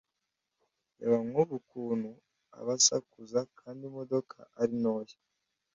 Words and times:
reba 0.99 1.17
nk’ubu 1.27 1.53
ukuntu 1.61 2.09
aba 2.59 2.71
asakuza 2.79 3.39
kandi 3.59 3.81
imodoka 3.89 4.37
ari 4.61 4.73
ntoya 4.81 5.17